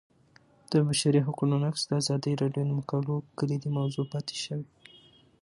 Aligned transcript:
د 0.71 0.73
بشري 0.87 1.19
حقونو 1.27 1.55
نقض 1.65 1.81
د 1.85 1.91
ازادي 2.01 2.31
راډیو 2.41 2.63
د 2.67 2.71
مقالو 2.79 3.15
کلیدي 3.37 3.69
موضوع 3.77 4.05
پاتې 4.13 4.35
شوی. 4.43 4.67